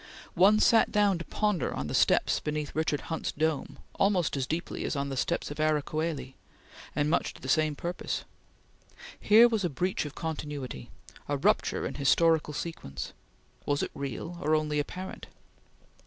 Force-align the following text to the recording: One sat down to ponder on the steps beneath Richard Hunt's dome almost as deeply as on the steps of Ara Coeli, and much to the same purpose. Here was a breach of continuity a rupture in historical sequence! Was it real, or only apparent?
One 0.33 0.59
sat 0.59 0.91
down 0.91 1.19
to 1.19 1.25
ponder 1.25 1.71
on 1.75 1.85
the 1.85 1.93
steps 1.93 2.39
beneath 2.39 2.73
Richard 2.73 3.01
Hunt's 3.01 3.31
dome 3.31 3.77
almost 3.99 4.35
as 4.35 4.47
deeply 4.47 4.83
as 4.83 4.95
on 4.95 5.09
the 5.09 5.15
steps 5.15 5.51
of 5.51 5.59
Ara 5.59 5.83
Coeli, 5.83 6.33
and 6.95 7.07
much 7.07 7.35
to 7.35 7.39
the 7.43 7.47
same 7.47 7.75
purpose. 7.75 8.23
Here 9.19 9.47
was 9.47 9.63
a 9.63 9.69
breach 9.69 10.03
of 10.05 10.15
continuity 10.15 10.89
a 11.29 11.37
rupture 11.37 11.85
in 11.85 11.93
historical 11.93 12.55
sequence! 12.55 13.13
Was 13.67 13.83
it 13.83 13.91
real, 13.93 14.39
or 14.41 14.55
only 14.55 14.79
apparent? 14.79 15.27